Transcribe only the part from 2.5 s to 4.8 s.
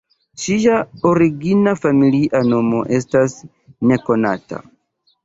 nomo estas nekonata.